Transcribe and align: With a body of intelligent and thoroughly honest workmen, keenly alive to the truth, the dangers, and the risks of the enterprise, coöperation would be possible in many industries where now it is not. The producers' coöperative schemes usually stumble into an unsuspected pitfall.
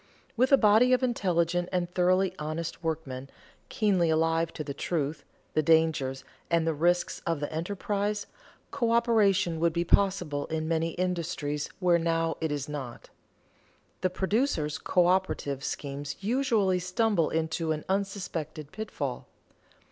With 0.35 0.51
a 0.51 0.57
body 0.57 0.93
of 0.93 1.03
intelligent 1.03 1.69
and 1.71 1.87
thoroughly 1.93 2.33
honest 2.39 2.83
workmen, 2.83 3.29
keenly 3.69 4.09
alive 4.09 4.51
to 4.53 4.63
the 4.63 4.73
truth, 4.73 5.23
the 5.53 5.61
dangers, 5.61 6.23
and 6.49 6.65
the 6.65 6.73
risks 6.73 7.21
of 7.27 7.39
the 7.39 7.53
enterprise, 7.53 8.25
coöperation 8.73 9.59
would 9.59 9.73
be 9.73 9.83
possible 9.85 10.47
in 10.47 10.67
many 10.67 10.93
industries 10.93 11.69
where 11.79 11.99
now 11.99 12.35
it 12.41 12.51
is 12.51 12.67
not. 12.67 13.11
The 14.01 14.09
producers' 14.09 14.79
coöperative 14.79 15.61
schemes 15.61 16.15
usually 16.19 16.79
stumble 16.79 17.29
into 17.29 17.71
an 17.71 17.85
unsuspected 17.87 18.71
pitfall. 18.71 19.27